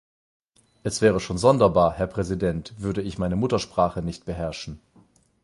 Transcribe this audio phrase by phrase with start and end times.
[0.81, 4.81] Es wäre schon sonderbar, Herr Präsident, würde ich meine Muttersprache nicht beherrschen.